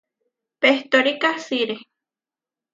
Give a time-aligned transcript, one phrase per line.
[0.59, 1.75] Pehtóri kasiré.